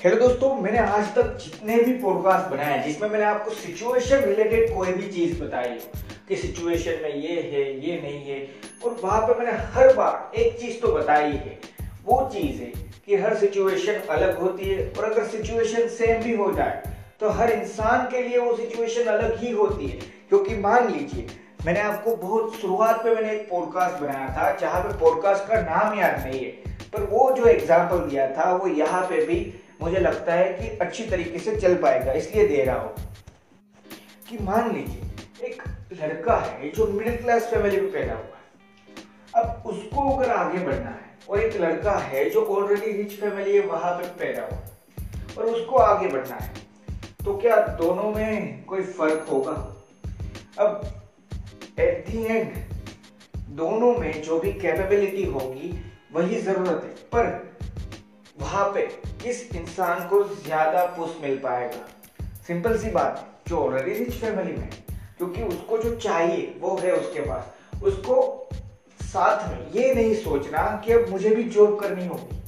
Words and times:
Hello 0.00 0.16
दोस्तों, 0.16 0.54
मैंने 0.56 0.78
आज 0.78 1.08
तक 1.14 1.36
जितने 1.36 1.76
भी 1.76 1.92
पॉडकास्ट 1.92 2.50
बनाए 2.50 2.76
हैं, 2.76 2.84
जिसमें 2.84 3.08
मैंने 3.08 3.24
आपको 3.24 3.50
सिचुएशन 3.50 4.20
रिलेटेड 4.20 4.72
कोई 4.74 4.92
भी 4.92 5.08
चीज़ 5.08 5.42
बताई 5.42 5.68
हो, 5.68 6.00
कि 6.28 6.36
सिचुएशन 6.36 7.02
में 7.02 7.16
ये 7.16 7.34
है, 7.42 7.64
ये 7.80 8.00
नहीं 8.02 8.24
है, 8.24 8.38
और 8.84 8.96
वहाँ 9.02 9.20
पर 9.22 9.38
मैंने 9.38 9.58
हर 9.74 9.92
बार 9.94 10.38
एक 10.40 10.58
चीज़ 10.60 10.80
तो 10.80 10.92
बताई 10.92 11.32
है। 11.32 11.58
वो 12.06 12.30
चीज़ 12.32 12.62
है 12.62 12.72
कि 13.06 13.16
हर 13.16 13.36
सिचुएशन 13.36 14.00
अलग 14.10 14.38
होती 14.38 14.68
है, 14.68 14.90
और 14.98 15.10
अगर 15.10 15.26
सिचुएशन 15.26 15.88
सेम 15.90 16.22
भी 16.22 16.36
हो 16.36 16.50
जाए 16.52 16.82
तो 17.20 17.30
हर 17.30 17.50
इंसान 17.50 18.08
के 18.10 18.22
लिए 18.22 18.38
वो 18.38 18.56
सिचुएशन 18.56 19.10
अलग 19.10 19.38
ही 19.38 19.50
होती 19.52 19.86
है। 19.86 20.00
क्योंकि 20.28 20.56
मान 20.58 20.88
लीजिए, 20.88 21.26
मैंने 21.66 21.80
आपको 21.82 22.16
बहुत 22.16 22.60
शुरुआत 22.60 23.04
पे 23.04 23.14
मैंने 23.14 23.32
एक 23.32 23.48
पॉडकास्ट 23.50 24.02
बनाया 24.02 24.28
था, 24.28 24.56
जहाँ 24.56 24.82
पे 24.82 24.98
पॉडकास्ट 24.98 25.48
का 25.48 25.60
नाम 25.62 25.98
याद 26.00 26.26
नहीं 26.26 26.44
है, 26.44 26.50
पर 26.92 27.02
वो 27.10 27.30
जो 27.36 27.44
एग्ज़ाम्पल 27.48 28.08
दिया 28.10 28.30
था, 28.36 28.52
वो 28.52 28.68
यहाँ 28.68 29.02
पे 29.02 29.24
भी 29.26 29.40
मुझे 29.80 29.98
लगता 29.98 30.34
है 30.34 30.52
कि 30.52 30.68
अच्छी 30.78 31.04
तरीके 31.06 31.38
से 31.38 31.56
चल 31.56 31.74
पाएगा, 31.74 32.12
इसलिए 32.12 32.46
दे 32.48 32.64
रहा 32.64 32.80
हूँ। 32.80 32.94
कि 34.28 34.38
मान 34.38 34.72
लीजिए, 34.72 35.46
एक 35.46 35.62
लड़का 35.94 36.36
है 36.36 36.70
जो 36.70 36.86
मिडिल 36.88 37.16
क्लास 37.16 37.46
फैमिली 37.46 37.80
में 37.80 37.90
पैदा 37.92 38.14
हुआ 38.14 38.22
है। 38.22 38.38
अब 39.34 39.62
उसको 39.66 40.08
अगर 40.10 40.30
आगे 40.30 40.58
बढ़ना 40.58 40.90
है, 40.90 41.18
और 41.28 41.40
एक 41.40 41.56
लड़का 41.56 41.92
है 41.98 42.28
जो 42.30 42.44
ऑलरेडी 42.46 42.92
रिच 42.92 43.20
फैमिली 43.20 43.56
है, 43.56 43.60
वहाँ 43.62 43.92
पर 43.92 44.08
पैदा 44.18 44.42
हुआ 44.42 44.58
और 45.38 45.46
उसको 45.46 45.76
आगे 45.76 46.08
बढ़ना 46.08 46.36
है 46.36 46.68
तो 47.24 47.36
क्या 47.36 47.56
दोनों 47.78 48.10
में 48.10 48.64
कोई 48.64 48.82
फ़र्क 48.82 49.26
होगा? 49.30 49.52
अब 50.58 50.80
एट 51.78 52.06
दी 52.06 52.24
एंड 52.26 52.54
दोनों 53.56 53.94
में 53.94 54.22
जो 54.22 54.38
भी 54.40 54.52
कैपेबिलिटी 54.52 55.24
होगी, 55.24 55.72
वही 56.12 56.40
ज़रूरत 56.40 56.82
है। 56.84 56.90
पर 57.12 57.49
वहाँ 58.40 58.64
पे 58.74 58.86
किस 59.22 59.56
इंसान 59.56 60.08
को 60.08 60.22
ज़्यादा 60.24 60.84
पुश 60.84 61.16
मिल 61.22 61.38
पाएगा? 61.38 61.88
सिंपल 62.46 62.78
सी 62.78 62.90
बात 62.90 63.26
जो 63.48 63.56
ऑलरेडी 63.56 64.04
रिच 64.04 64.12
फैमिली 64.12 64.52
में 64.52 64.70
क्योंकि 65.18 65.42
उसको 65.42 65.78
जो 65.78 65.96
चाहिए, 65.96 66.56
वो 66.60 66.76
है 66.76 66.92
उसके 66.92 67.20
पास। 67.20 67.82
उसको 67.82 68.48
साथ 69.02 69.48
में 69.48 69.72
ये 69.72 69.94
नहीं 69.94 70.14
सोचना 70.14 70.82
कि 70.84 70.92
अब 70.92 71.08
मुझे 71.08 71.34
भी 71.34 71.44
जॉब 71.44 71.80
करनी 71.80 72.06
होगी। 72.06 72.42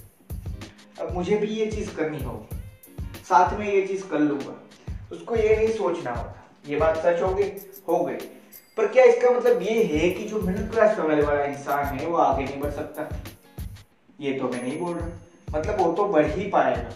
अब 1.01 1.15
मुझे 1.15 1.37
भी 1.37 1.47
ये 1.47 1.67
चीज़ 1.67 1.97
करनी 1.97 2.23
होगी। 2.23 2.57
साथ 3.29 3.59
में 3.59 3.75
ये 3.75 3.87
चीज़ 3.87 4.07
कर 4.07 4.19
लूँगा। 4.19 4.63
उसको 5.13 5.37
ये 5.37 5.57
नहीं 5.57 5.69
सोचना 5.69 6.13
होता। 6.13 6.49
ये 6.69 6.77
बात 6.77 6.97
सच 6.97 7.23
हो 7.23 7.35
गई? 7.35 7.51
हो 7.89 8.05
गई। 8.05 8.15
पर 8.77 8.87
क्या 8.87 9.05
इसका 9.05 9.31
मतलब 9.31 9.63
ये 9.63 9.83
है 9.83 10.11
कि 10.11 10.25
जो 10.25 10.41
मिडिल 10.41 10.69
क्लास 10.69 10.97
फैमिली 10.97 11.23
वाला 11.23 11.45
इंसान 11.45 11.85
है, 11.85 12.07
वो 12.07 12.17
आगे 12.17 12.45
नहीं 12.45 12.61
बढ़ 12.61 12.71
सकता? 12.71 13.09
ये 14.21 14.33
तो 14.33 14.49
मैं 14.49 14.63
नहीं 14.63 14.79
बोल 14.81 14.95
रहा। 14.95 15.09
मतलब 15.55 15.81
वो 15.81 15.93
तो 15.93 16.05
बढ़ 16.05 16.27
ही 16.27 16.49
पाएगा 16.49 16.91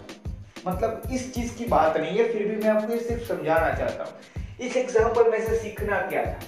मतलब 0.66 1.02
इस 1.12 1.32
चीज़ 1.34 1.56
की 1.56 1.64
बात 1.64 1.96
नहीं 1.96 2.18
है, 2.18 2.32
फिर 2.32 2.46
भी 2.48 2.56
मैं 2.56 2.70
आपको 2.70 2.92
ये 2.92 3.00
सिर्फ़ 3.00 3.24
समझाना 3.24 3.74
चाहता 3.74 4.04
हूँ। 4.04 4.66
इस 4.66 4.76
एग्ज़ाम्पल 4.76 5.30
में 5.30 5.46
से 5.46 5.58
सीखना 5.58 6.00
क्या 6.00 6.24
था? 6.24 6.38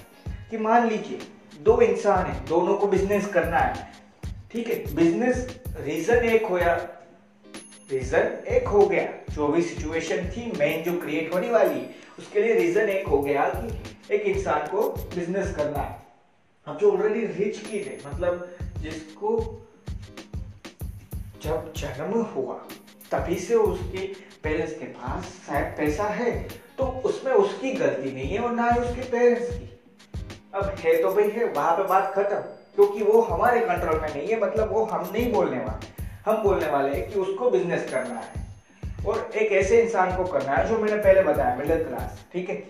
कि 0.49 0.57
मान 0.57 0.87
लीजिए, 0.89 1.19
दो 1.61 1.79
इंसान 1.81 2.25
है, 2.25 2.45
दोनों 2.45 2.75
को 2.77 2.87
बिज़नेस 2.87 3.27
करना 3.27 3.57
है, 3.57 3.87
ठीक 4.51 4.67
है? 4.67 4.95
बिज़नेस 4.95 5.47
रीजन 5.79 6.25
एक 6.25 6.45
होया 6.45 6.75
रीजन 7.91 8.43
एक 8.47 8.67
हो 8.67 8.85
गया। 8.85 9.07
जो 9.29 9.47
भी 9.47 9.61
सिचुएशन 9.61 10.27
थी 10.27 10.51
मेन 10.59 10.83
जो 10.83 10.99
क्रिएट 10.99 11.33
होने 11.33 11.49
वाली, 11.51 11.81
उसके 12.19 12.41
लिए 12.41 12.53
रीजन 12.53 12.89
एक 12.89 13.07
हो 13.07 13.21
गया 13.21 13.45
कि 13.55 14.15
एक 14.15 14.21
इंसान 14.27 14.67
को 14.67 14.81
बिज़नेस 15.15 15.55
करना 15.55 15.79
है। 15.79 15.97
अब 16.67 16.77
जो 16.77 16.91
ऑलरेडी 16.91 17.25
रिच 17.43 17.59
की 17.59 17.79
है 17.79 17.97
मतलब 18.05 18.57
जिसको 18.77 19.37
जब 21.43 21.71
जन्म 21.77 22.21
हुआ, 22.31 22.53
तभी 23.11 23.35
से 23.37 23.55
उसके 23.55 24.05
पेरेंट्स 24.43 24.73
के 24.73 24.85
पास 24.87 25.25
शायद 25.47 25.73
पैसा 25.77 26.03
है 26.05 26.31
तो 26.77 26.85
उसमें 27.05 27.31
उसकी 27.33 27.71
गलती 27.73 28.11
नहीं 28.11 28.29
है 28.29 28.39
और 28.39 28.51
ना 28.53 28.69
ही 28.69 28.79
उसके 28.79 29.01
पेरेंट्स 29.11 29.49
की। 29.49 29.69
अब 30.53 30.75
है 30.79 31.01
तो 31.01 31.11
भाई 31.11 31.29
है, 31.29 31.45
वहाँ 31.45 31.75
पे 31.77 31.83
बात 31.83 32.11
खत्म, 32.13 32.39
क्योंकि 32.75 33.03
वो 33.03 33.21
हमारे 33.21 33.59
कंट्रोल 33.61 33.99
में 34.01 34.07
नहीं 34.09 34.27
है 34.27 34.39
मतलब 34.41 34.73
वो 34.73 34.83
हम 34.85 35.09
नहीं 35.13 35.31
बोलने 35.33 35.57
वाले। 35.59 36.03
हम 36.25 36.43
बोलने 36.43 36.69
वाले 36.71 36.95
हैं 36.95 37.09
कि 37.09 37.19
उसको 37.19 37.49
बिज़नेस 37.51 37.89
करना 37.91 38.19
है। 38.19 38.47
और 39.05 39.29
एक 39.35 39.51
ऐसे 39.53 39.81
इंसान 39.81 40.15
को 40.17 40.23
करना 40.25 40.55
है 40.55 40.67
जो 40.69 40.77
मैंने 40.77 40.97
पहले 40.97 41.21
बताया 41.23 41.55
मिडिल 41.55 41.83
क्लास 41.83 42.25
ठीक 42.33 42.49
है? 42.49 42.63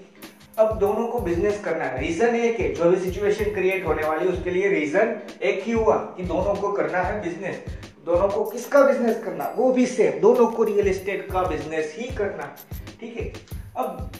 अब 0.59 0.78
दोनों 0.79 1.08
को 1.08 1.19
बिज़नेस 1.22 1.63
करना 1.63 1.84
है। 1.84 2.00
रीजन 2.00 2.35
एक 2.35 2.59
है, 2.59 2.74
जो 2.74 2.90
भी 2.91 3.00
सिचुएशन 3.02 3.53
क्रिएट 3.53 3.85
होने 3.88 4.08
वाली 4.08 4.28
उसके 4.28 4.52
लिए 4.52 4.69
रीजन 4.69 5.16
एक 5.44 5.63
ही 5.63 5.72
हुआ 5.72 5.96
कि 6.18 6.24
दोनों 6.25 6.56
को 6.56 6.72
करना 6.72 7.02
है 7.02 7.22
बिज़नेस 7.24 7.63
दोनों 8.06 8.28
को 8.28 8.44
किसका 8.44 8.82
बिज़नेस 8.82 9.24
करना? 9.24 9.54
वो 9.58 9.72
भी 9.74 9.86
सेम 9.86 10.20
दोनों 10.20 10.48
को 10.48 10.64
रियल 10.64 10.88
एस्टेट 10.88 11.32
का 11.32 11.44
बिज़नेस 11.44 11.96
ही 11.98 12.16
करना। 12.16 12.56
ठीक 13.00 13.18
है? 13.18 13.34
अब 13.78 14.12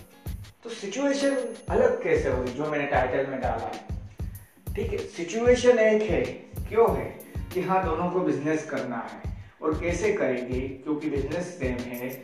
तो 0.63 0.69
सिचुएशन 0.69 1.38
अलग 1.69 2.03
कैसे 2.03 2.29
होगी 2.29 2.51
जो 2.51 2.66
मैंने 2.66 2.85
टाइटल 2.85 3.31
में 3.31 3.41
डाला? 3.41 3.72
है 3.75 4.75
ठीक 4.75 4.91
है? 4.91 4.97
सिचुएशन 4.97 5.79
एक 5.79 6.01
है, 6.01 6.22
क्यों 6.69 6.97
है? 6.97 7.06
कि 7.53 7.62
हाँ 7.62 7.85
दोनों 7.85 8.09
को 8.12 8.19
बिज़नेस 8.19 8.66
करना 8.66 9.09
है। 9.13 9.38
और 9.62 9.79
कैसे 9.79 10.13
करेंगे? 10.13 10.59
क्योंकि 10.59 11.09
बिज़नेस 11.09 11.45
सेम 11.59 11.78
है 11.78 12.23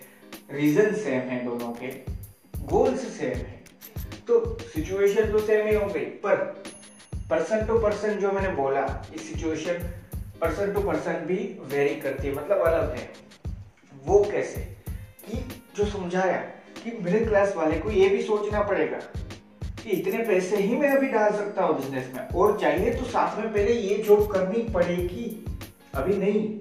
रीजन 0.51 0.93
सेम 0.93 1.19
है 1.19 1.45
दोनों 1.45 1.71
के 1.71 1.87
गोल्स 2.65 2.99
सेम 2.99 3.37
है। 3.37 3.63
तो 4.27 4.57
सिचुएशन 4.61 5.31
तो 5.31 5.39
सेम 5.39 5.67
ही 5.67 5.75
हो 5.75 5.85
गई 5.85 6.05
पर 6.05 6.35
पर्सन 7.29 7.65
टू 7.65 7.79
पर्सन 7.79 8.13
जो 8.13 8.31
मैंने 8.31 8.49
बोला, 8.49 9.05
इस 9.15 9.33
सिचुएशन 9.33 9.73
पर्सन 10.41 10.73
टू 10.73 10.81
पर्सन 10.81 11.13
भी 11.13 11.59
वेरी 11.63 11.95
करती 11.95 12.27
है। 12.27 12.33
मतलब 12.33 12.61
अलग 12.61 12.95
है। 12.95 13.09
वो 14.05 14.19
कैसे? 14.31 14.61
कि 15.25 15.37
जो 15.75 15.85
समझाया 15.85 16.37
कि 16.83 16.97
मिडिल 17.03 17.25
क्लास 17.25 17.55
वाले 17.55 17.79
को 17.79 17.91
ये 17.91 18.09
भी 18.09 18.21
सोचना 18.21 18.61
पड़ेगा 18.61 18.97
कि 19.83 19.89
इतने 19.89 20.23
पैसे 20.23 20.57
ही 20.57 20.75
मैं 20.75 20.89
अभी 20.89 21.07
डाल 21.07 21.31
सकता 21.31 21.63
हूँ 21.63 21.75
बिज़नेस 21.81 22.11
में। 22.15 22.27
और 22.27 22.59
चाहिए 22.59 22.93
तो 22.93 23.05
साथ 23.05 23.39
में 23.39 23.53
पहले 23.53 23.73
ये 23.73 23.97
जॉब 23.97 24.31
करनी 24.31 24.63
पड़ेगी। 24.69 25.45
अभी 25.95 26.17
नहीं, 26.17 26.59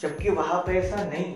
जबकि 0.00 0.30
वहाँ 0.30 0.62
पैसा 0.66 1.04
नहीं। 1.04 1.34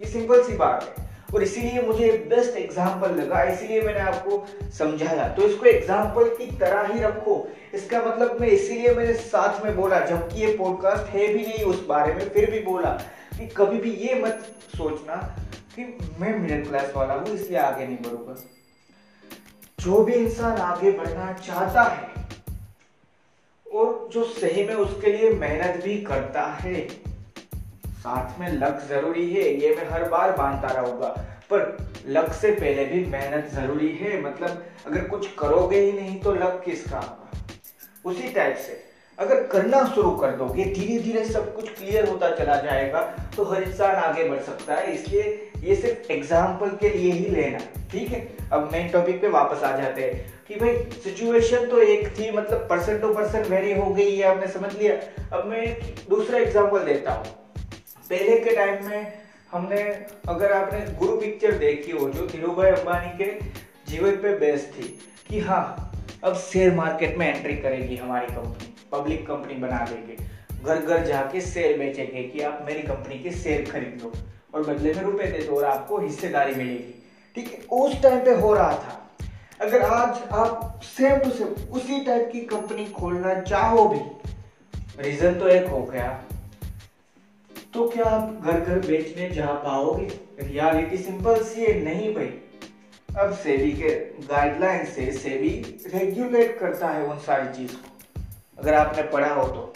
ये 0.00 0.06
सिंपल 0.06 0.42
सी 0.42 0.56
बात 0.56 0.94
है। 0.97 0.97
और 1.28 1.42
इसीलिए 1.42 1.80
मुझे 1.82 2.10
बेस्ट 2.28 2.56
एग्ज़ाम्पल 2.56 3.14
लगा, 3.14 3.42
इसीलिए 3.44 3.80
मैंने 3.82 4.00
आपको 4.00 4.46
समझाया। 4.78 5.28
तो 5.28 5.42
इसको 5.42 5.66
एग्ज़ाम्पल 5.66 6.28
की 6.36 6.46
तरह 6.58 6.92
ही 6.92 7.00
रखो। 7.00 7.36
इसका 7.74 8.02
मतलब 8.02 8.40
मैं 8.40 8.48
इसीलिए 8.48 8.94
मैंने 8.94 9.14
साथ 9.14 9.64
में 9.64 9.76
बोला, 9.76 10.00
जबकि 10.02 10.40
ये 10.40 10.56
पॉडकास्ट 10.56 11.06
है 11.06 11.26
भी 11.28 11.42
नहीं 11.42 11.64
उस 11.64 11.84
बारे 11.86 12.14
में, 12.14 12.28
फिर 12.28 12.50
भी 12.50 12.60
बोला 12.62 12.90
कि 13.38 13.46
कभी 13.46 13.78
भी 13.78 13.90
ये 13.98 14.14
मत 14.22 14.46
सोचना 14.76 15.16
कि 15.74 15.84
मैं 16.20 16.38
मिडिल 16.38 16.64
क्लास 16.64 16.92
वाला 16.96 17.14
हूँ, 17.14 17.26
इसलिए 17.26 17.58
आगे 17.58 17.86
नहीं 17.86 17.96
बढ़ूँगा। 17.98 18.34
जो 19.78 20.02
भी 20.04 20.12
इंसान 20.14 20.56
आगे 20.58 20.90
बढ़ना 20.92 21.32
चाहता 21.38 21.82
है, 21.82 22.16
और 23.66 24.08
जो 24.12 24.24
सही 24.24 24.64
में 24.64 24.74
उसके 24.76 25.12
लिए 25.12 25.30
मेहनत 25.32 25.84
भी 25.84 25.96
करता 26.02 26.44
है 26.54 26.74
साथ 28.08 28.38
में 28.40 28.52
लक 28.52 28.80
ज़रूरी 28.88 29.28
है, 29.30 29.42
ये 29.54 29.74
मैं 29.76 29.88
हर 29.90 30.08
बार 30.08 30.34
मानता 30.38 30.68
रहूँगा। 30.70 31.08
पर 31.50 31.76
लक 32.06 32.32
से 32.32 32.50
पहले 32.52 32.84
भी 32.84 33.04
मेहनत 33.06 33.50
ज़रूरी 33.52 33.88
है 33.94 34.20
मतलब 34.22 34.64
अगर 34.86 35.04
कुछ 35.08 35.26
करोगे 35.38 35.80
ही 35.80 35.92
नहीं 35.92 36.18
तो 36.20 36.32
लक 36.34 36.60
किसका 36.64 36.98
होगा 36.98 38.10
उसी 38.10 38.32
टाइप 38.32 38.56
से। 38.56 38.86
अगर 39.18 39.42
करना 39.46 39.84
शुरू 39.94 40.10
कर 40.12 40.30
दोगे 40.36 40.64
धीरे 40.66 40.98
धीरे 41.02 41.24
सब 41.26 41.54
कुछ 41.54 41.68
क्लियर 41.70 42.08
होता 42.08 42.30
चला 42.36 42.56
जाएगा 42.62 43.00
तो 43.36 43.44
हर 43.44 43.62
इंसान 43.62 43.96
आगे 43.96 44.28
बढ़ 44.28 44.40
सकता 44.42 44.74
है। 44.74 44.92
इसलिए 44.94 45.22
ये 45.60 45.76
सिर्फ़ 45.76 46.12
एग्ज़ाम्पल 46.12 46.76
के 46.80 46.88
लिए 46.88 47.12
ही 47.12 47.28
लेना, 47.30 47.58
ठीक 47.92 48.08
है? 48.08 48.20
अब 48.52 48.70
मेन 48.72 48.88
टॉपिक 48.90 49.20
पे 49.22 49.28
वापस 49.30 49.64
आ 49.64 49.76
जाते 49.76 50.02
हैं 50.02 50.44
कि 50.48 50.54
भाई 50.54 50.76
सिचुएशन 51.04 51.66
तो 51.66 51.80
एक 51.82 52.08
थी 52.18 52.30
मतलब 52.32 52.66
पर्सन 52.70 52.98
टू 53.00 53.12
पर्सन 53.14 53.50
वेरी 53.50 53.78
हो 53.78 53.90
गई 53.90 54.16
है 54.16 54.24
आपने 54.26 54.46
समझ 54.52 54.74
लिया। 54.74 54.94
अब 55.32 55.46
मैं 55.46 55.66
दूसरा 56.10 56.38
एग्ज़ाम्पल 56.38 56.84
देता 56.84 57.12
हूँ। 57.12 57.36
पहले 58.10 58.38
के 58.40 58.54
टाइम 58.56 58.86
में 58.86 59.12
हमने, 59.52 59.80
अगर 60.28 60.52
आपने 60.52 60.80
गुरु 60.98 61.16
पिक्चर 61.16 61.52
देखी 61.58 61.90
हो, 61.90 62.08
जो 62.10 62.26
धीरू 62.26 62.52
भाई 62.52 62.70
अंबानी 62.70 63.16
के 63.18 63.30
जीवन 63.90 64.16
पे 64.22 64.34
बेस्ड 64.38 64.72
थी, 64.74 64.88
कि 65.28 65.40
हाँ 65.40 65.92
अब 66.24 66.36
शेयर 66.36 66.74
मार्केट 66.74 67.16
में 67.18 67.26
एंट्री 67.26 67.56
करेगी 67.56 67.96
हमारी 67.96 68.26
कंपनी 68.26 68.74
पब्लिक 68.92 69.26
कंपनी 69.26 69.54
बना 69.54 69.84
देंगे। 69.84 70.16
घर 70.64 70.78
घर 70.78 71.04
जाके 71.06 71.40
शेयर 71.40 71.78
बेचेंगे 71.78 72.22
कि 72.22 72.40
आप 72.40 72.62
मेरी 72.66 72.82
कंपनी 72.82 73.18
के 73.18 73.30
शेयर 73.32 73.70
खरीद। 73.70 74.00
लो 74.02 74.12
और 74.54 74.62
बदले 74.64 74.94
में 74.94 75.02
रुपए 75.02 75.26
दे 75.26 75.38
दो 75.38 75.56
और 75.56 75.64
आपको 75.64 75.98
हिस्सेदारी 75.98 76.54
मिलेगी। 76.54 76.94
ठीक 77.36 77.52
है, 77.52 77.58
उस 77.78 78.02
टाइम 78.02 78.24
पे 78.24 78.30
हो 78.30 78.54
रहा 78.54 78.72
था। 78.74 78.94
अगर 79.60 79.82
आज 79.82 80.22
आप 80.32 80.80
सेम 80.84 81.18
टू 81.18 81.30
सेम 81.30 81.48
उसी 81.72 82.00
टाइप 82.04 82.28
की 82.32 82.40
कंपनी 82.46 82.84
खोलना 82.90 83.40
चाहो 83.40 83.88
भी 83.88 84.00
रीजन 85.02 85.34
तो 85.34 85.48
एक 85.48 85.66
हो 85.66 85.82
गया। 85.82 86.08
तो 87.74 87.88
क्या 87.88 88.04
आप 88.04 88.44
घर 88.44 88.60
घर 88.60 88.78
बेचने 88.78 89.28
जा 89.30 89.46
पाओगे? 89.46 90.04
रियलिटी 90.40 90.96
सिंपल 90.96 91.42
सी 91.42 91.60
है, 91.60 91.84
नहीं 91.84 92.14
भाई। 92.14 92.32
अब 93.18 93.32
सेबी 93.32 93.72
के 93.72 93.90
गाइडलाइन 94.26 94.84
से 94.84 95.12
सेबी 95.12 95.50
रेगुलेट 95.94 96.58
करता 96.58 96.88
है 96.88 97.04
उन 97.04 97.18
सारी 97.18 97.56
चीज़ 97.56 97.72
को। 97.72 98.20
अगर 98.58 98.74
आपने 98.74 99.02
पढ़ा 99.02 99.32
हो 99.34 99.48
तो। 99.48 99.74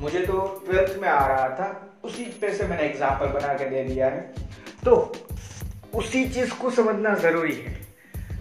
मुझे 0.00 0.20
तो 0.20 0.62
ट्वेल्थ 0.66 0.98
में 1.02 1.08
आ 1.08 1.26
रहा 1.26 1.48
था, 1.48 1.98
उसी 2.04 2.24
पे 2.24 2.52
से 2.54 2.66
मैंने 2.66 2.82
एग्ज़ाम्पल 2.82 3.26
बना 3.26 3.54
के 3.54 3.64
दे 3.64 3.84
दिया 3.84 4.06
है। 4.06 4.20
तो 4.84 5.12
उसी 5.94 6.28
चीज़ 6.28 6.54
को 6.54 6.70
समझना 6.70 7.14
ज़रूरी 7.14 7.54
है 7.54 7.74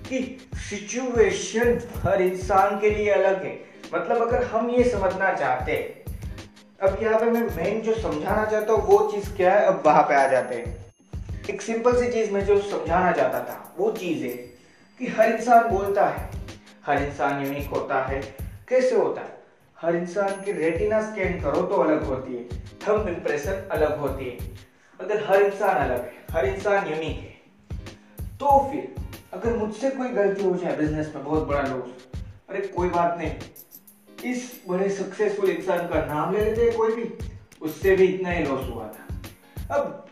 कि 0.10 0.38
सिचुएशन 0.69 1.80
हर 1.96 2.22
इंसान 2.22 2.80
के 2.80 2.90
लिए 2.90 3.10
अलग 3.10 3.44
है। 3.44 3.60
मतलब 3.96 4.28
अगर 4.28 4.44
हम 4.44 4.69
ये 4.69 4.84
समझना 4.84 5.34
चाहते 5.34 5.72
हैं 5.72 5.96
अब 6.79 6.97
यहाँ 7.01 7.19
पे 7.19 7.25
मैं 7.25 7.41
मेन 7.56 7.79
जो 7.81 7.94
समझाना 7.94 8.45
चाहता 8.45 8.74
हूँ, 8.74 8.81
वो 8.88 9.12
चीज़ 9.12 9.29
क्या 9.35 9.53
है? 9.53 9.65
अब 9.65 9.81
वहाँ 9.85 10.03
पे 10.03 10.15
आ 10.15 10.27
जाते 10.27 10.56
हैं। 10.56 11.45
एक 11.50 11.62
सिंपल 11.62 11.95
सी 12.01 12.12
चीज़ 12.12 12.31
मैं 12.31 12.44
जो 12.45 12.59
समझाना 12.62 13.12
चाहता 13.12 13.39
था, 13.39 13.75
वो 13.77 13.91
चीज़ 13.91 14.24
है 14.24 14.33
कि 15.00 15.07
हर 15.07 15.31
इंसान 15.31 15.69
बोलता 15.69 16.06
है। 16.07 16.29
हर 16.85 17.01
इंसान 17.03 17.45
यूनिक 17.45 17.69
होता 17.69 18.01
है। 18.03 18.21
कैसे 18.69 18.95
होता 18.95 19.21
है? 19.21 19.38
हर 19.77 19.95
इंसान 19.95 20.41
की 20.41 20.51
रेटिना 20.51 21.01
स्कैन 21.01 21.41
करो 21.41 21.62
तो 21.62 21.75
अलग 21.75 22.03
होती 22.03 22.35
है। 22.35 22.44
थंब 22.81 23.07
इंप्रेशन 23.07 23.68
अलग 23.71 23.97
होती 24.00 24.25
है। 24.25 24.38
अगर 25.00 25.25
हर 25.27 25.41
इंसान 25.41 25.75
अलग 25.75 26.03
है, 26.03 26.13
हर 26.31 26.45
इंसान 26.45 26.88
यूनिक 26.88 27.19
है 27.19 27.35
तो 28.39 28.59
फिर 28.71 28.95
अगर 29.33 29.56
मुझसे 29.57 29.89
कोई 29.89 30.09
गलती 30.09 30.44
हो 30.44 30.56
जाए 30.56 30.75
बिज़नेस 30.77 31.12
में 31.15 31.23
बहुत 31.23 31.47
बड़ा 31.47 31.62
लॉस 31.62 32.21
अरे 32.50 32.68
कोई 32.68 32.89
बात 32.89 33.18
नहीं। 33.18 33.31
इस 34.31 34.62
बड़े 34.69 34.89
सक्सेसफुल 34.89 35.50
इंसान 35.50 35.88
का 35.88 36.06
नाम 36.06 36.33
ले 36.33 36.45
लेते 36.45 36.62
हैं 36.62 36.75
कोई 36.77 36.91
भी, 36.91 37.03
उससे 37.62 37.95
भी 37.95 38.06
इतना 38.06 38.29
ही 38.29 38.44
लॉस 38.44 38.65
हुआ 38.69 38.83
था। 38.83 39.75
अब, 39.75 40.06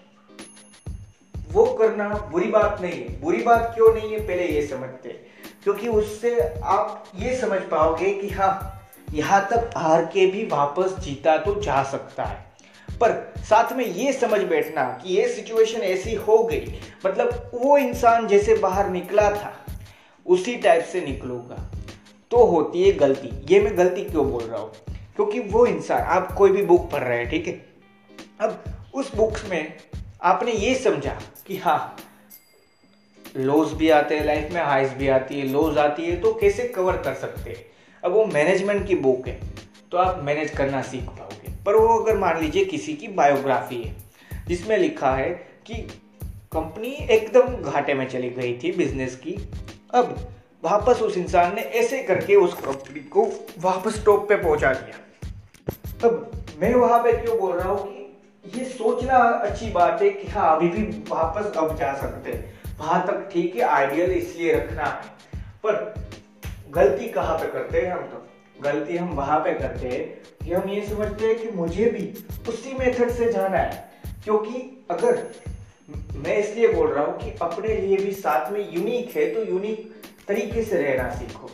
वो 1.51 1.65
करना 1.65 2.09
बुरी 2.31 2.47
बात 2.47 2.81
नहीं 2.81 2.93
है। 2.93 3.21
बुरी 3.21 3.41
बात 3.43 3.71
क्यों 3.75 3.93
नहीं 3.93 4.11
है? 4.13 4.19
पहले 4.19 4.47
ये 4.47 4.65
समझते 4.67 5.09
क्योंकि 5.63 5.87
उससे 5.87 6.39
आप 6.63 7.03
ये 7.15 7.35
समझ 7.37 7.59
पाओगे 7.61 8.13
कि 8.13 8.29
हाँ 8.29 8.89
यहाँ 9.13 9.47
तक 9.51 9.71
हार 9.77 10.05
के 10.05 10.25
भी 10.25 10.45
वापस 10.45 10.95
जीता 10.99 11.37
तो 11.37 11.61
जा 11.61 11.83
सकता 11.83 12.23
है। 12.23 12.45
पर 12.89 13.33
साथ 13.39 13.71
में 13.73 13.85
ये 13.85 14.13
समझ 14.13 14.41
बैठना 14.41 14.83
कि 15.03 15.13
ये 15.13 15.27
सिचुएशन 15.29 15.81
ऐसी 15.81 16.13
हो 16.15 16.37
गई। 16.43 16.79
मतलब 17.05 17.51
वो 17.53 17.77
इंसान 17.77 18.27
जैसे 18.27 18.55
बाहर 18.55 18.89
निकला 18.89 19.29
था, 19.31 19.53
उसी 20.25 20.55
टाइप 20.55 20.83
से 20.83 21.01
निकलूँगा। 21.01 21.71
तो 22.35 22.45
होती 22.45 22.81
है 22.83 22.91
गलती। 22.91 23.29
ये 23.49 23.59
मैं 23.59 23.77
गलती 23.77 24.01
क्यों 24.03 24.25
बोल 24.31 24.43
रहा 24.43 24.59
हूँ? 24.59 24.71
क्योंकि 25.15 25.39
वो 25.41 25.65
इंसान, 25.65 26.01
आप 26.01 26.31
कोई 26.31 26.51
भी 26.51 26.61
बुक 26.63 26.89
पढ़ 26.91 27.03
रहे 27.03 27.17
हैं, 27.17 27.29
ठीक 27.29 27.47
है? 27.47 27.53
अब 28.41 28.63
उस 28.93 29.15
बुक्स 29.15 29.49
में 29.49 29.73
आपने 30.23 30.51
ये 30.51 30.73
समझा 30.75 31.17
कि 31.47 31.57
हाँ 31.57 31.95
लोज 33.37 33.71
भी 33.73 33.89
आते 33.89 34.17
हैं 34.17 34.25
लाइफ 34.25 34.51
में 34.53 34.61
हाइस 34.61 34.91
भी 34.93 35.07
आती 35.09 35.39
है 35.39 35.47
लोज 35.47 35.77
आती 35.77 36.05
है 36.05 36.19
तो 36.21 36.33
कैसे 36.33 36.67
कवर 36.67 36.97
कर 36.97 37.13
सकते 37.13 37.49
हैं? 37.49 37.65
अब 38.03 38.11
वो 38.11 38.25
मैनेजमेंट 38.25 38.85
की 38.87 38.95
बुक 38.97 39.27
है 39.27 39.39
तो 39.91 39.97
आप 39.97 40.21
मैनेज 40.23 40.51
करना 40.51 40.81
सीख 40.81 41.03
पाओगे। 41.03 41.55
पर 41.65 41.75
वो 41.75 41.97
अगर 41.99 42.17
मान 42.17 42.41
लीजिए 42.41 42.65
किसी 42.65 42.93
की 42.93 43.07
बायोग्राफी 43.15 43.81
है, 43.83 43.95
जिसमें 44.47 44.77
लिखा 44.77 45.15
है 45.15 45.29
कि 45.67 45.81
कंपनी 46.53 46.95
एकदम 47.11 47.71
घाटे 47.71 47.93
में 47.93 48.07
चली 48.09 48.29
गई 48.31 48.57
थी 48.57 48.71
बिज़नेस 48.77 49.15
की, 49.17 49.37
अब 49.93 50.15
वापस 50.65 51.01
उस 51.01 51.17
इंसान 51.17 51.53
ने 51.55 51.61
ऐसे 51.79 52.01
करके 52.03 52.35
उस 52.35 52.53
कंपनी 52.53 52.99
को 53.09 53.23
वापस 53.59 54.01
टॉप 54.05 54.27
पे 54.29 54.35
पहुँचा 54.35 54.71
दिया। 54.73 56.07
अब 56.07 56.31
मैं 56.61 56.73
वहाँ 56.75 56.99
पे 57.03 57.11
क्यों 57.13 57.37
बोल 57.39 57.55
रहा 57.57 57.69
हूँ 57.69 57.87
कि 57.87 58.59
ये 58.59 58.65
सोचना 58.65 59.17
अच्छी 59.17 59.69
बात 59.71 60.01
है 60.01 60.09
कि 60.09 60.27
हाँ 60.27 60.55
अभी 60.55 60.67
भी 60.67 60.83
वापस 61.09 61.57
अब 61.57 61.75
जा 61.77 61.93
सकते 61.95 62.31
हैं। 62.31 62.77
वहाँ 62.79 63.01
तक 63.07 63.29
ठीक 63.33 63.55
है 63.55 63.61
आइडियल 63.61 64.11
इसलिए 64.11 64.53
रखना 64.53 64.83
है। 64.83 65.39
पर 65.63 65.93
गलती 66.75 67.09
कहाँ 67.09 67.37
पे 67.37 67.51
करते 67.51 67.81
हैं 67.81 67.91
हम 67.91 68.03
तो? 68.03 68.25
गलती 68.63 68.97
हम 68.97 69.09
वहाँ 69.15 69.39
पे 69.39 69.53
करते 69.53 69.87
हैं 69.87 70.03
कि 70.43 70.53
हम 70.53 70.69
ये 70.69 70.85
समझते 70.87 71.27
हैं 71.27 71.35
कि 71.39 71.49
मुझे 71.57 71.85
भी 71.89 72.13
उसी 72.49 72.73
मेथड 72.79 73.11
से 73.11 73.31
जाना 73.33 73.57
है। 73.57 73.89
क्योंकि 74.23 74.85
अगर 74.91 75.23
मैं 76.17 76.37
इसलिए 76.37 76.67
बोल 76.73 76.87
रहा 76.87 77.03
हूँ 77.05 77.17
कि 77.19 77.31
अपने 77.41 77.75
लिए 77.75 77.97
भी 77.97 78.11
साथ 78.13 78.51
में 78.51 78.59
यूनिक 78.73 79.15
है 79.15 79.33
तो 79.33 79.43
यूनिक 79.43 79.93
तरीके 80.27 80.63
से 80.63 80.81
रहना 80.83 81.09
सीखो। 81.09 81.49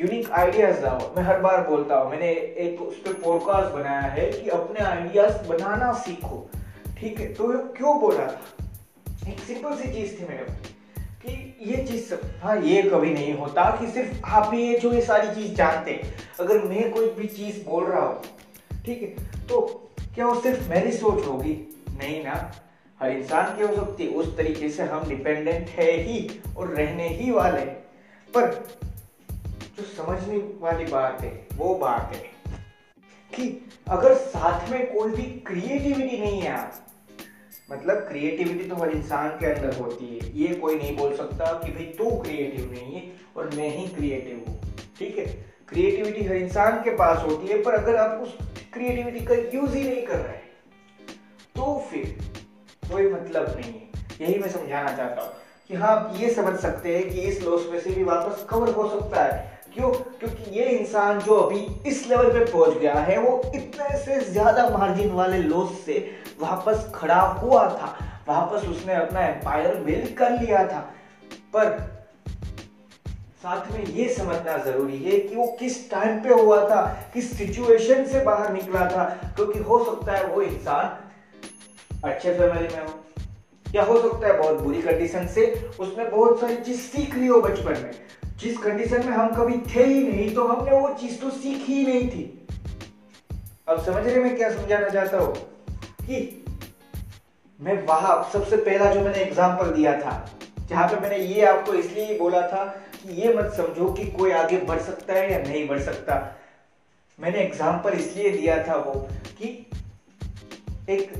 यूनिक 0.00 0.30
आइडियाज़ 0.30 0.82
लाओ। 0.82 1.14
मैं 1.16 1.22
हर 1.22 1.40
बार 1.40 1.68
बोलता 1.68 1.96
हूँ, 1.96 2.10
मैंने 2.10 2.30
एक 2.32 2.82
उस 2.82 2.98
पर 2.98 3.12
पॉडकास्ट 3.12 3.74
बनाया 3.74 4.00
है 4.00 4.30
कि 4.32 4.48
अपने 4.48 4.84
आइडियाज़ 4.84 5.48
बनाना 5.48 5.92
सीखो। 5.92 6.50
ठीक 6.98 7.20
है? 7.20 7.34
तो 7.34 7.48
क्यों 7.48 8.00
बोला? 8.00 8.26
था 8.26 9.30
एक 9.30 9.40
सिंपल 9.40 9.76
सी 9.76 9.92
चीज़ 9.92 10.20
थी 10.20 10.26
मेरे 10.28 10.44
कि 11.24 11.58
ये 11.62 11.84
चीज़ 11.84 12.14
हाँ 12.42 12.56
ये 12.60 12.82
कभी 12.82 13.10
नहीं 13.10 13.34
होता 13.34 13.64
कि 13.70 13.86
सिर्फ़ 13.86 14.24
आप 14.24 14.50
ही 14.54 14.78
जो 14.78 14.92
ये 14.92 15.00
सारी 15.00 15.34
चीज़ 15.34 15.54
जानते 15.54 16.02
अगर 16.40 16.58
मैं 16.58 16.92
कोई 16.92 17.10
भी 17.10 17.26
चीज़ 17.26 17.64
बोल 17.68 17.84
रहा 17.84 18.06
हूँ, 18.06 18.22
ठीक 18.86 19.02
है? 19.02 19.46
तो 19.46 19.60
क्या 20.14 20.26
वो 20.26 20.40
सिर्फ़ 20.40 20.70
मेरी 20.70 20.92
सोच 20.92 21.26
होगी? 21.26 21.84
नहीं 21.88 22.24
ना। 22.24 22.52
हर 23.00 23.10
इंसान 23.10 23.56
की 23.56 23.62
हो 23.62 23.74
सकती 23.74 24.06
उस 24.06 24.36
तरीके 24.36 24.68
से 24.68 24.82
हम 24.82 25.08
डिपेंडेंट 25.08 25.68
है 25.68 25.92
ही 25.92 26.40
और 26.56 26.68
रहने 26.68 27.08
ही 27.08 27.30
वाले 27.30 27.82
पर 28.34 28.50
जो 29.76 29.82
समझने 29.86 30.36
वाली 30.60 30.84
बात 30.84 31.20
है, 31.20 31.30
वो 31.54 31.74
बात 31.74 32.14
है 32.14 32.30
कि 33.32 33.48
अगर 33.88 34.14
साथ 34.16 34.70
में 34.70 34.92
कोई 34.92 35.10
भी 35.12 35.22
क्रिएटिविटी 35.46 36.18
नहीं 36.18 36.40
है 36.40 36.50
आप 36.52 36.78
मतलब 37.70 37.98
क्रिएटिविटी 38.08 38.68
तो 38.68 38.76
हर 38.76 38.90
इंसान 38.90 39.28
के 39.38 39.46
अंदर 39.46 39.76
होती 39.76 40.06
है, 40.06 40.38
ये 40.38 40.54
कोई 40.54 40.74
नहीं 40.76 40.96
बोल 40.96 41.16
सकता 41.16 41.52
कि 41.58 41.72
भाई 41.72 41.84
तू 41.98 42.10
क्रिएटिव 42.22 42.70
नहीं 42.70 42.94
है 42.94 43.02
और 43.36 43.50
मैं 43.56 43.68
ही 43.70 43.86
क्रिएटिव 43.88 44.44
हूँ, 44.48 44.60
ठीक 44.98 45.18
है? 45.18 45.26
क्रिएटिविटी 45.68 46.24
हर 46.24 46.36
इंसान 46.36 46.82
के 46.84 46.94
पास 46.96 47.22
होती 47.24 47.46
है, 47.46 47.62
पर 47.62 47.74
अगर 47.74 47.96
आप 47.96 48.20
उस 48.22 48.36
क्रिएटिविटी 48.72 49.24
का 49.26 49.34
यूज़ 49.54 49.76
ही 49.76 49.82
नहीं 49.84 50.06
कर 50.06 50.18
रहे 50.18 50.36
तो 51.56 51.78
फिर 51.90 52.18
कोई 52.82 53.10
मतलब 53.12 53.56
नहीं 53.56 53.72
है। 53.72 53.90
यही 54.20 54.38
मैं 54.38 54.50
समझाना 54.50 54.96
चाहता 54.96 55.22
हूँ। 55.22 55.32
कि 55.70 55.74
हाँ 55.74 55.88
आप 55.90 56.16
ये 56.16 56.30
समझ 56.34 56.58
सकते 56.60 56.96
हैं 56.96 57.08
कि 57.10 57.20
इस 57.20 57.42
लॉस 57.42 57.66
में 57.72 57.78
से 57.80 57.90
भी 57.90 58.04
वापस 58.04 58.44
कवर 58.50 58.70
हो 58.70 58.88
सकता 58.88 59.22
है। 59.24 59.60
क्यों? 59.74 59.90
क्योंकि 59.90 60.50
ये 60.50 60.64
इंसान 60.68 61.20
जो 61.20 61.34
अभी 61.34 61.60
इस 61.86 62.06
लेवल 62.08 62.32
पे 62.32 62.44
पहुँच 62.44 62.76
गया 62.78 62.94
है, 62.94 63.18
वो 63.18 63.40
इतने 63.54 63.98
से 63.98 64.20
ज़्यादा 64.22 64.68
मार्जिन 64.68 65.10
वाले 65.12 65.38
लॉस 65.38 65.80
से 65.84 65.98
वापस 66.40 66.90
खड़ा 66.94 67.20
हुआ 67.20 67.64
था। 67.70 67.96
वापस 68.28 68.66
उसने 68.68 68.94
अपना 68.94 69.20
एम्पायर 69.20 69.74
बिल्ड 69.84 70.14
कर 70.16 70.30
लिया 70.40 70.66
था। 70.66 70.80
पर 71.54 71.78
साथ 73.42 73.70
में 73.72 73.84
ये 73.84 74.08
समझना 74.08 74.56
ज़रूरी 74.64 74.98
है 74.98 75.18
कि 75.18 75.34
वो 75.36 75.46
किस 75.60 75.90
टाइम 75.90 76.20
पे 76.22 76.34
हुआ 76.34 76.58
था, 76.68 76.82
किस 77.14 77.36
सिचुएशन 77.38 78.04
से 78.06 78.20
बाहर 78.24 78.52
निकला 78.52 78.84
था, 78.90 79.04
क्योंकि 79.36 79.58
हो 79.58 79.84
सकता 79.84 80.12
है 80.12 80.26
वो 80.26 80.42
इंसान 80.42 82.04
अच्छे 82.04 82.34
फैमिली 82.34 82.68
में 82.76 82.84
हो। 82.84 82.94
या 83.74 83.82
हो 83.82 84.00
सकता 84.00 84.26
है 84.26 84.38
बहुत 84.38 84.60
बुरी 84.60 84.82
कंडीशन 84.82 85.26
से? 85.26 85.46
उसने 85.80 86.04
बहुत 86.06 86.40
सारी 86.40 86.56
चीज़ 86.56 86.80
सीख 86.80 87.14
ली 87.14 87.26
हो 87.26 87.40
बचपन 87.40 87.80
में। 87.82 87.92
जिस 88.38 88.58
कंडीशन 88.58 89.06
में 89.06 89.12
हम 89.12 89.34
कभी 89.34 89.58
थे 89.74 89.84
ही 89.84 90.02
नहीं 90.02 90.34
तो 90.34 90.46
हमने 90.46 90.70
वो 90.72 90.94
चीज़ 91.00 91.20
तो 91.20 91.30
सीखी 91.30 91.72
ही 91.74 91.86
नहीं 91.86 92.08
थी। 92.08 92.46
अब 93.68 93.82
समझ 93.84 94.06
रहे 94.06 94.22
मैं 94.22 94.36
क्या 94.36 94.50
समझाना 94.50 94.88
चाहता 94.88 95.18
हूँ? 95.18 95.34
कि 96.02 96.44
मैं 97.60 97.82
वहाँ, 97.86 98.30
सबसे 98.32 98.56
पहला 98.58 98.92
जो 98.94 99.00
मैंने 99.00 99.18
एग्ज़ाम्पल 99.18 99.70
दिया 99.72 99.92
था, 100.00 100.14
जहाँ 100.68 100.86
पे 100.88 101.00
मैंने 101.00 101.16
ये 101.16 101.44
आपको 101.46 101.74
इसलिए 101.74 102.18
बोला 102.18 102.40
था 102.48 102.64
कि 102.94 103.20
ये 103.20 103.34
मत 103.34 103.52
समझो 103.56 103.92
कि 103.92 104.04
कोई 104.12 104.32
आगे 104.32 104.56
बढ़ 104.68 104.80
सकता 104.80 105.14
है 105.14 105.32
या 105.32 105.38
नहीं 105.40 105.66
बढ़ 105.68 105.80
सकता। 105.80 106.16
मैंने 107.18 107.38
एग्ज़ाम्पल 107.38 107.92
इसलिए 107.94 108.30
दिया 108.30 108.56
था 108.68 108.76
वो 108.76 108.92
कि 109.38 109.48
एक 110.90 111.12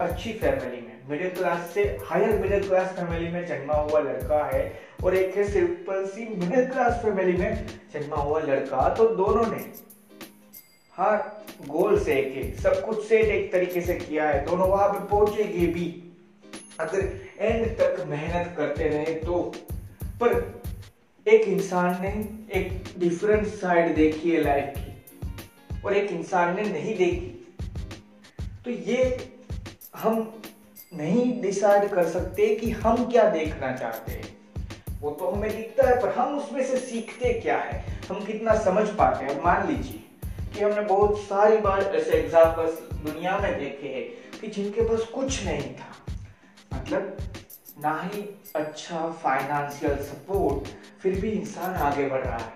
अच्छी 0.00 0.32
फैमिली 0.32 0.80
में 0.80 0.93
मिडिल 1.08 1.30
क्लास 1.30 1.70
से 1.74 1.82
हायर 2.04 2.38
मिडिल 2.40 2.66
क्लास 2.68 2.90
फैमिली 2.96 3.28
में 3.28 3.46
जन्मा 3.46 3.74
हुआ 3.74 4.00
लड़का 4.00 4.44
है 4.46 4.62
और 5.04 5.14
एक 5.14 5.36
है 5.36 5.44
सिंपल 5.50 6.04
सी 6.06 6.26
मिडिल 6.36 6.64
क्लास 6.66 7.02
फैमिली 7.02 7.32
में 7.38 7.66
जन्मा 7.94 8.16
हुआ 8.16 8.40
लड़का। 8.40 8.88
तो 8.94 9.08
दोनों 9.16 9.46
ने 9.46 9.64
हर 10.94 11.16
गोल 11.68 11.98
से 12.00 12.14
एक 12.14 12.56
सब 12.60 12.84
कुछ 12.86 13.04
सेट 13.06 13.24
एक 13.24 13.52
तरीके 13.52 13.80
से 13.80 13.94
किया 13.94 14.28
है। 14.28 14.44
दोनों 14.46 14.68
वहाँ 14.68 14.88
पे 14.88 15.06
पहुँचेंगे 15.08 15.66
भी। 15.66 15.86
अगर 16.80 17.00
एंड 17.38 17.66
तक 17.78 18.04
मेहनत 18.08 18.54
करते 18.56 18.88
रहे 18.88 19.14
तो। 19.16 19.42
पर 20.22 20.32
एक 21.26 21.48
इंसान 21.48 22.00
ने 22.02 22.10
एक 22.58 22.72
डिफरेंट 22.98 23.46
साइड 23.46 23.94
देखी 23.94 24.30
है 24.30 24.42
लाइफ 24.42 24.74
की 24.78 25.80
और 25.84 25.96
एक 25.96 26.10
इंसान 26.12 26.56
ने 26.56 26.62
नहीं 26.62 26.96
देखी। 26.96 27.30
तो 28.64 28.70
ये 28.70 29.04
हम 29.96 30.32
नहीं 30.96 31.42
डिसाइड 31.42 31.90
कर 31.90 32.08
सकते 32.08 32.54
कि 32.54 32.70
हम 32.70 33.10
क्या 33.10 33.30
देखना 33.30 33.76
चाहते 33.76 34.12
हैं। 34.12 34.36
वो 35.00 35.10
तो 35.10 35.30
हमें 35.30 35.56
दिखता 35.56 35.88
है, 35.88 36.02
पर 36.02 36.08
हम 36.08 36.38
उसमें 36.38 36.64
से 36.64 36.76
सीखते 36.76 37.32
क्या 37.32 37.58
है? 37.58 38.00
हम 38.10 38.24
कितना 38.24 38.54
समझ 38.54 38.88
पाते 38.88 39.24
हैं? 39.24 39.44
मान 39.44 39.68
लीजिए 39.68 40.00
कि 40.54 40.64
हमने 40.64 40.80
बहुत 40.80 41.18
सारी 41.18 41.56
बार 41.56 41.82
ऐसे 41.82 42.10
एग्जाम्पल्स 42.10 42.78
दुनिया 42.80 43.38
में 43.38 43.58
देखे 43.58 43.88
हैं 43.88 44.40
कि 44.40 44.46
जिनके 44.46 44.80
पास 44.80 45.00
कुछ 45.00 45.44
नहीं 45.44 45.74
था। 45.74 46.14
मतलब 46.76 47.16
ना 47.84 48.10
ही 48.14 48.42
अच्छा 48.56 49.08
फाइनेंशियल 49.08 49.96
सपोर्ट 49.96 50.68
फिर 51.02 51.20
भी 51.20 51.30
इंसान 51.30 51.74
आगे 51.74 52.08
बढ़ 52.08 52.20
रहा 52.20 52.38
है। 52.38 52.52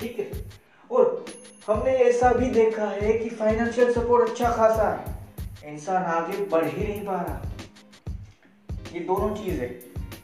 ठीक 0.00 0.18
है? 0.18 0.44
और 0.92 1.24
हमने 1.66 1.90
ऐसा 1.90 2.32
भी 2.32 2.46
देखा 2.46 2.86
है 2.86 3.12
कि 3.12 3.30
फाइनेंशियल 3.30 3.92
सपोर्ट 3.94 4.30
अच्छा 4.30 4.52
खासा 4.52 4.90
है। 4.90 5.16
इंसान 5.74 6.02
आगे 6.02 6.44
बढ़ 6.44 6.66
ही 6.66 6.84
नहीं 6.84 7.06
पा 7.06 7.22
रहा। 7.22 7.45
ये 8.96 9.02
दोनों 9.02 9.36
चीज़। 9.36 9.60
है 9.60 9.68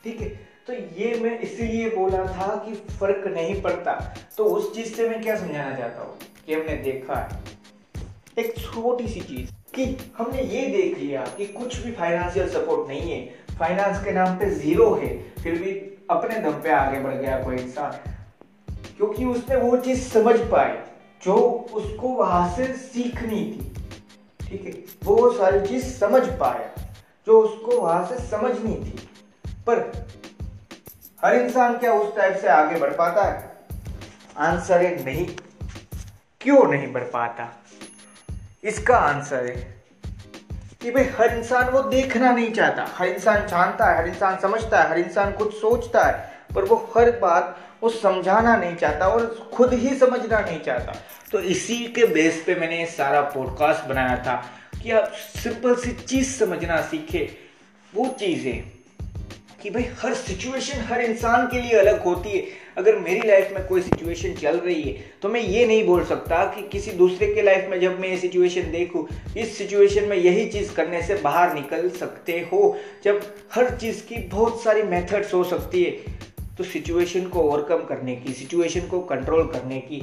ठीक 0.05 0.21
है? 0.21 0.29
तो 0.67 0.73
ये 0.73 1.21
मैं 1.21 1.41
इसीलिए 1.41 1.91
बोला 1.91 2.19
था 2.19 2.65
कि 2.67 2.75
फ़र्क 2.75 3.27
नहीं 3.27 3.63
पड़ता। 3.63 4.15
तो 4.39 4.45
उस 4.45 4.75
चीज़ 4.75 4.95
से 4.95 5.09
मैं 5.09 5.23
क्या 5.23 5.37
समझाना 5.37 5.77
चाहता 5.77 6.03
हूँ 6.03 6.15
कि 6.47 6.55
हमने 6.55 6.77
देखा 6.77 7.15
है। 7.15 7.41
एक 8.39 8.55
छोटी 8.59 9.09
सी 9.09 9.21
चीज़ 9.21 9.51
कि 9.75 9.85
हमने 10.19 10.43
ये 10.43 10.67
देख 10.67 10.99
लिया 10.99 11.25
कि 11.37 11.47
कुछ 11.47 11.77
भी 11.77 11.93
फाइनेंशियल 11.93 12.49
सपोर्ट 12.49 12.89
नहीं 12.89 13.13
है। 13.13 13.27
फाइनेंस 13.59 14.05
के 14.05 14.13
नाम 14.13 14.39
पे 14.39 14.51
ज़ीरो 14.51 14.95
है। 14.95 15.35
फिर 15.43 15.63
भी 15.63 15.71
अपने 16.11 16.39
दम 16.39 16.53
पे 16.53 16.71
आगे 16.71 17.01
बढ़ 17.01 17.15
गया 17.15 17.43
कोई 17.43 17.57
इंसान। 17.57 17.93
क्योंकि 18.97 19.25
उसने 19.25 19.57
वो 19.57 19.77
चीज़ 19.77 20.09
समझ 20.09 20.39
पाई 20.39 20.77
जो 21.23 21.35
उसको 21.73 22.09
वहाँ 22.09 22.57
से 22.57 22.67
सीखनी 22.67 23.45
थी। 23.45 23.73
ठीक 24.49 24.65
है? 24.65 24.73
वो 25.05 25.33
सारी 25.33 25.69
चीज़ 25.69 25.85
समझ 25.85 26.23
पाया। 26.23 26.82
जो 27.27 27.41
उसको 27.41 27.81
वहाँ 27.81 28.07
से 28.07 28.29
समझनी 28.29 28.75
थी। 28.75 29.09
पर 29.67 30.07
हर 31.25 31.35
इंसान 31.35 31.79
क्या 31.79 31.93
उस 31.93 32.17
टाइप 32.17 32.37
से 32.37 32.49
आगे 32.49 32.77
बढ़ 32.77 32.91
पाता 32.91 33.23
है? 33.23 33.57
आंसर 34.39 34.83
है 34.83 35.05
नहीं। 35.05 35.37
क्यों 36.41 36.71
नहीं 36.71 36.93
बढ़ 36.93 37.03
पाता? 37.03 37.57
इसका 38.65 38.97
आंसर 38.97 39.47
है 39.47 39.83
कि 40.83 40.91
भाई, 40.91 41.05
हर 41.05 41.39
इंसान 41.39 41.69
वो 41.69 41.83
देखना 41.83 42.33
नहीं 42.33 42.53
चाहता। 42.53 42.87
हर 42.95 43.07
इंसान 43.07 43.47
जानता 43.47 43.87
है, 43.87 43.99
हर 43.99 44.09
इंसान 44.09 44.39
समझता 44.39 44.83
है, 44.83 44.91
हर 44.91 44.99
इंसान 44.99 45.33
कुछ 45.33 45.55
सोचता 45.55 46.05
है, 46.05 46.33
पर 46.55 46.65
वो 46.65 46.93
हर 46.97 47.11
बात 47.11 47.59
वो 47.83 47.89
समझाना 47.89 48.57
नहीं 48.57 48.77
चाहता 48.77 49.09
और 49.09 49.51
खुद 49.55 49.73
ही 49.73 49.99
समझना 49.99 50.41
नहीं 50.41 50.61
चाहता। 50.61 50.93
तो 51.33 51.41
इसी 51.41 51.87
के 51.87 52.07
बेस 52.07 52.45
पे 52.47 52.55
मैंने 52.55 52.87
सारा 52.87 53.21
पॉडकास्ट 53.21 53.85
बनाया 53.85 54.17
था। 54.17 54.45
कि 54.83 54.91
आप 54.91 55.13
सिंपल 55.35 55.75
सी 55.77 55.93
चीज़ 55.95 56.31
समझना 56.35 56.81
सीखे। 56.83 57.29
वो 57.93 58.07
चीज़ें 58.21 58.71
कि 59.63 59.71
भाई 59.71 59.83
हर 59.99 60.15
सिचुएशन 60.15 60.81
हर 60.83 61.01
इंसान 61.01 61.47
के 61.47 61.61
लिए 61.61 61.79
अलग 61.79 62.03
होती 62.05 62.31
है। 62.31 62.45
अगर 62.77 62.99
मेरी 62.99 63.29
लाइफ 63.29 63.53
में 63.55 63.67
कोई 63.67 63.83
सिचुएशन 63.83 64.35
चल 64.35 64.57
रही 64.57 64.83
है 64.83 64.93
तो 65.23 65.29
मैं 65.29 65.41
ये 65.41 65.67
नहीं 65.67 65.85
बोल 65.87 66.05
सकता 66.05 66.45
कि 66.55 66.63
किसी 66.69 66.91
दूसरे 66.93 67.27
के 67.35 67.43
लाइफ 67.43 67.69
में 67.71 67.79
जब 67.81 68.01
मैं 68.01 68.09
ये 68.09 68.17
सिचुएशन 68.17 68.71
देखूँ, 68.73 69.07
इस 69.37 69.57
सिचुएशन 69.59 70.09
में 70.09 70.17
यही 70.17 70.47
चीज़ 70.51 70.73
करने 70.75 71.03
से 71.03 71.15
बाहर 71.15 71.55
निकल 71.55 71.89
सकते 71.91 72.39
हो। 72.53 72.77
जब 73.05 73.21
हर 73.55 73.71
चीज़ 73.77 74.03
की 74.07 74.17
बहुत 74.29 74.63
सारी 74.63 74.83
मेथड्स 74.83 75.35
हो 75.35 75.45
सकती 75.45 75.85
है 75.85 75.91
तो 76.57 76.65
सिचुएशन 76.65 77.27
को 77.27 77.41
ओवरकम 77.41 77.85
करने 77.87 78.17
की 78.17 78.33
सिचुएशन 78.33 78.89
को 78.89 79.01
कंट्रोल 79.05 79.47
करने 79.47 79.79
की 79.81 80.03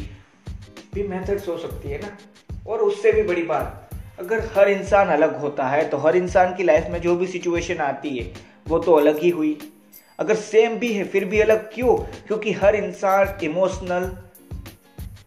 भी 0.94 1.04
मेथड्स 1.04 1.48
हो 1.48 1.58
सकती 1.58 1.90
है 1.90 2.02
ना? 2.02 2.18
और 2.68 2.80
उससे 2.80 3.12
भी 3.12 3.24
बड़ी 3.24 3.44
बात 3.44 3.89
अगर 4.20 4.40
हर 4.58 4.70
इंसान 4.70 5.08
अलग 5.08 5.40
होता 5.40 5.68
है 5.68 5.88
तो 5.90 5.98
हर 5.98 6.16
इंसान 6.16 6.56
की 6.56 6.64
लाइफ 6.64 6.88
में 6.90 7.02
जो 7.02 7.16
भी 7.16 7.28
सिचुएशन 7.28 7.78
आती 7.78 8.18
है, 8.18 8.34
वो 8.68 8.80
तो 8.80 8.94
अलग 8.94 9.20
ही 9.20 9.30
हुई। 9.30 9.58
अगर 10.20 10.36
सेम 10.36 10.76
भी 10.76 10.92
है, 10.94 11.04
फिर 11.04 11.26
भी 11.26 11.40
अलग 11.40 11.74
क्यों? 11.74 11.96
क्योंकि 12.28 12.52
हर 12.52 12.76
इंसान 12.76 13.38
इमोशनल 13.44 14.04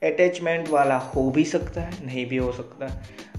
अटैचमेंट 0.02 0.68
वाला 0.68 0.96
हो 0.96 1.30
भी 1.30 1.44
सकता 1.44 1.80
है, 1.80 2.06
नहीं 2.06 2.26
भी 2.26 2.36
हो 2.36 2.52
सकता 2.52 2.86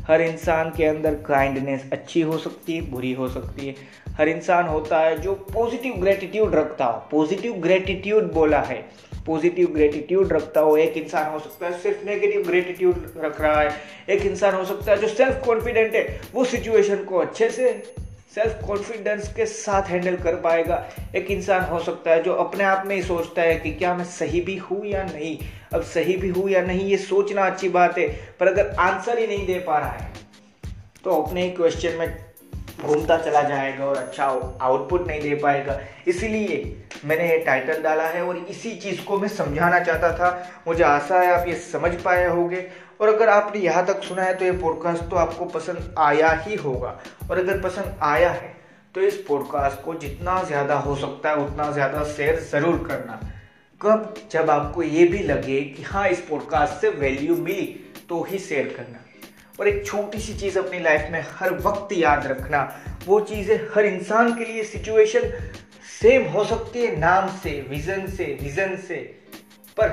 हर 0.07 0.22
इंसान 0.22 0.69
के 0.69 0.86
अंदर 0.86 1.13
काइंडनेस 1.13 1.89
अच्छी 1.91 2.22
हो 2.22 2.38
सकती 2.38 2.75
है, 2.75 2.81
बुरी 2.81 3.13
हो 3.13 3.27
सकती 3.27 3.67
है। 3.67 3.75
हर 4.17 4.27
इंसान 4.27 4.65
होता 4.65 5.00
है 5.00 5.22
जो 5.22 5.33
पॉजिटिव 5.33 5.93
ग्रेटिट्यूड 5.93 6.55
रखता 6.55 6.86
हो। 6.86 7.07
पॉजिटिव 7.12 7.53
ग्रेटिट्यूड 7.53 8.33
बोला 8.33 8.60
है। 8.62 8.86
पॉजिटिव 9.25 9.67
ग्रेटिट्यूड 9.67 10.33
रखता 10.33 10.62
हो। 10.62 10.77
एक 10.77 10.98
इंसान 10.98 11.31
हो 11.31 11.39
सकता 11.39 11.65
है 11.65 11.79
सिर्फ़ 11.79 12.05
नेगेटिव 12.05 12.43
ग्रेटिट्यूड 12.48 12.95
रख 13.17 13.41
रहा 13.41 13.62
है। 13.62 13.72
एक 14.10 14.22
इंसान 14.22 14.53
हो 14.53 14.65
सकता 14.65 14.91
है 14.91 14.98
जो 14.98 15.07
सेल्फ 15.07 15.41
कॉन्फिडेंट 15.45 15.95
है। 15.95 16.22
वो 16.33 16.45
सिचुएशन 16.45 17.03
को 17.03 17.17
अच्छे 17.17 17.50
से 17.50 17.93
सेल्फ 18.34 18.62
कॉन्फिडेंस 18.68 19.28
के 19.34 19.46
साथ 19.46 19.90
हैंडल 19.90 20.16
कर 20.18 20.36
पाएगा। 20.42 20.84
एक 21.16 21.30
इंसान 21.32 21.63
हो 21.63 21.80
सकता 21.80 22.12
है 22.12 22.22
जो 22.24 22.34
अपने 22.36 22.63
आप 22.63 22.86
में 22.88 22.96
ही 22.96 23.02
सोचता 23.04 23.42
है 23.42 23.56
कि 23.56 23.72
क्या 23.72 23.94
मैं 23.96 24.06
सही 24.06 24.42
भी 24.42 24.56
हूँ 24.60 24.86
या 24.86 25.04
नहीं। 25.04 25.38
अब 25.74 25.82
सही 25.84 26.16
भी 26.18 26.30
हूँ 26.30 26.50
या 26.50 26.62
नहीं, 26.62 26.86
ये 26.86 26.98
सोचना 27.00 27.46
अच्छी 27.46 27.70
बात 27.70 27.98
है, 27.98 28.08
पर 28.40 28.48
अगर 28.48 28.70
आंसर 28.80 29.20
ही 29.20 29.28
नहीं 29.28 29.46
दे 29.48 29.60
पा 29.60 29.78
रहा 29.80 29.92
है 29.92 30.12
तो 31.04 31.22
अपने 31.22 31.44
ही 31.44 31.50
क्वेश्चन 31.52 31.98
में 32.00 32.08
घूमता 32.77 33.18
चला 33.18 33.42
जाएगा 33.42 33.86
और 33.86 33.98
अच्छा 33.98 34.25
आउटपुट 34.62 35.08
नहीं 35.08 35.22
दे 35.22 35.36
पाएगा। 35.36 35.80
इसीलिए 36.08 36.77
मैंने 37.06 37.30
ये 37.30 37.38
टाइटल 37.46 37.82
डाला 37.84 38.08
है 38.08 38.24
और 38.24 38.38
इसी 38.39 38.75
चीज़ 38.77 39.03
को 39.06 39.18
मैं 39.18 39.27
समझाना 39.30 39.80
चाहता 39.80 40.12
था। 40.13 40.32
मुझे 40.68 40.84
आशा 40.84 41.20
है 41.22 41.32
आप 41.34 41.48
ये 41.48 41.56
समझ 41.62 41.94
पाए 42.01 42.27
होंगे। 42.27 42.65
और 43.01 43.10
अगर 43.10 43.30
आपने 43.30 43.62
यहाँ 43.62 43.86
तक 43.86 44.03
सुना 44.03 44.24
है 44.24 44.34
तो 44.34 44.46
ये 44.46 44.51
पॉडकास्ट 44.53 45.03
तो 45.03 45.15
आपको 45.18 45.46
पसंद 45.51 45.96
आया 46.00 46.32
ही 46.42 46.56
होगा। 46.56 47.00
और 47.32 47.39
अगर 47.39 47.62
पसंद 47.62 47.98
आया 48.03 48.32
है 48.32 48.51
तो 48.96 49.01
इस 49.01 49.15
पॉडकास्ट 49.27 49.84
को 49.84 49.94
जितना 49.96 50.42
ज़्यादा 50.44 50.75
हो 50.77 50.96
सकता 50.96 51.30
है 51.30 51.46
उतना 51.46 51.72
ज़्यादा 51.72 52.03
शेयर 52.08 52.39
ज़रूर 52.42 52.84
करना। 52.88 53.20
कब 53.82 54.13
जब 54.32 54.50
आपको 54.50 54.84
ये 54.84 55.06
भी 55.08 55.24
लगे 55.24 55.62
कि 55.62 55.84
हाँ 55.84 56.08
इस 56.10 56.22
पॉडकास्ट 56.22 56.82
से 56.82 56.89
वैल्यू 56.92 57.36
मिली 57.38 57.65
तो 58.10 58.22
ही 58.24 58.39
शेयर 58.39 58.74
करना। 58.77 59.00
और 59.60 59.67
एक 59.67 59.86
छोटी 59.86 60.19
सी 60.19 60.33
चीज़ 60.33 60.57
अपनी 60.60 60.79
लाइफ 60.79 61.10
में 61.12 61.19
हर 61.31 61.53
वक्त 61.60 61.93
याद 61.93 62.27
रखना। 62.27 62.62
वो 63.05 63.19
चीज़ें 63.22 63.57
हर 63.75 63.86
इंसान 63.86 64.33
के 64.38 64.45
लिए 64.45 64.63
सिचुएशन 64.63 65.29
सेम 65.91 66.24
हो 66.31 66.43
सकती 66.45 66.79
है, 66.79 66.95
नाम 67.00 67.27
से 67.38 67.60
विजन 67.69 68.07
से 68.07 68.25
विजन 68.41 68.75
से, 68.88 68.95
पर 69.77 69.88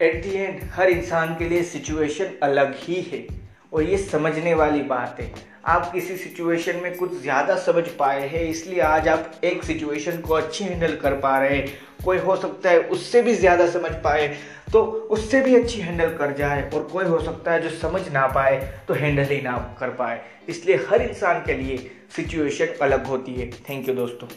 एट 0.00 0.22
दी 0.22 0.34
एंड 0.36 0.62
हर 0.72 0.90
इंसान 0.90 1.34
के 1.34 1.48
लिए 1.48 1.62
सिचुएशन 1.64 2.38
अलग 2.42 2.74
ही 2.78 3.00
है। 3.02 3.26
और 3.72 3.82
ये 3.82 3.98
समझने 3.98 4.54
वाली 4.54 4.82
बात 4.84 5.20
है। 5.20 5.30
आप 5.66 5.90
किसी 5.92 6.16
सिचुएशन 6.16 6.76
में 6.76 6.96
कुछ 6.96 7.12
ज़्यादा 7.22 7.56
समझ 7.58 7.84
पाए 7.90 8.28
हैं, 8.28 8.42
इसलिए 8.42 8.80
आज 8.80 9.08
आप 9.08 9.40
एक 9.44 9.62
सिचुएशन 9.64 10.20
को 10.20 10.34
अच्छी 10.34 10.64
हैंडल 10.64 10.96
कर 10.96 11.14
पा 11.20 11.38
रहे 11.38 11.56
हैं। 11.56 11.66
कोई 12.04 12.18
हो 12.18 12.36
सकता 12.36 12.70
है 12.70 12.80
उससे 12.80 13.22
भी 13.22 13.34
ज़्यादा 13.34 13.66
समझ 13.70 13.90
पाए 14.04 14.28
तो 14.72 14.82
उससे 15.10 15.40
भी 15.40 15.54
अच्छी 15.56 15.80
हैंडल 15.80 16.16
कर 16.16 16.32
जाए 16.36 16.62
और 16.70 16.82
कोई 16.92 17.04
हो 17.04 17.18
सकता 17.20 17.52
है 17.52 17.62
जो 17.62 17.70
समझ 17.78 18.08
ना 18.12 18.26
पाए 18.28 18.56
तो 18.88 18.94
हैंडल 18.94 19.24
ही 19.24 19.40
ना 19.42 19.56
कर 19.80 19.90
पाए। 19.92 20.20
इसलिए 20.48 20.76
हर 20.90 21.02
इंसान 21.02 21.42
के 21.46 21.54
लिए 21.54 21.90
सिचुएशन 22.16 22.78
अलग 22.82 23.06
होती 23.06 23.34
है। 23.34 23.50
थैंक 23.68 23.88
यू 23.88 23.94
दोस्तों। 23.94 24.28